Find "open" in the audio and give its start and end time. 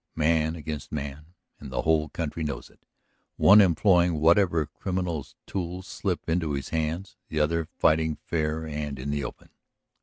9.23-9.49